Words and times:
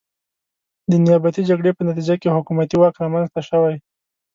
د 0.89 0.91
نیابتي 1.05 1.41
جګړې 1.49 1.71
په 1.75 1.81
نتیجه 1.89 2.15
کې 2.21 2.35
حکومتي 2.35 2.75
واک 2.77 2.95
رامنځته 3.03 3.41
شوی. 3.49 3.75